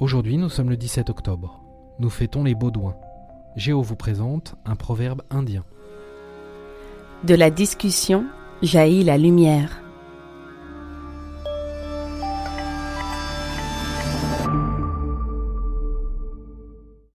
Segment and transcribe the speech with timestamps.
[0.00, 1.60] Aujourd'hui, nous sommes le 17 octobre.
[1.98, 2.96] Nous fêtons les Baudouins.
[3.54, 5.62] Géo vous présente un proverbe indien.
[7.24, 8.24] De la discussion
[8.62, 9.82] jaillit la lumière.